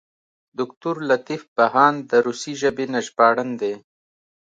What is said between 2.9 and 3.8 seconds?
نه ژباړن دی.